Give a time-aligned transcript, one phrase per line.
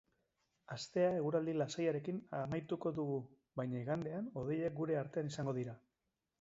[0.75, 3.21] Astea eguraldi lasaiarekin amaituko dugu,
[3.63, 5.81] baina igandean hodeiak gure artean izango dira.